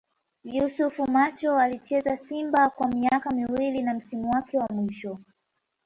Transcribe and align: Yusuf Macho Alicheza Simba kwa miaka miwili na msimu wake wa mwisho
Yusuf 0.43 0.99
Macho 0.99 1.57
Alicheza 1.57 2.17
Simba 2.17 2.69
kwa 2.69 2.87
miaka 2.87 3.31
miwili 3.31 3.81
na 3.81 3.93
msimu 3.93 4.29
wake 4.31 4.57
wa 4.57 4.67
mwisho 4.69 5.19